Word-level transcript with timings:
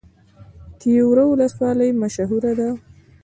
تیوره 0.79 1.23
ولسوالۍ 1.31 1.91
مشهوره 2.01 2.51
ده؟ 2.59 2.69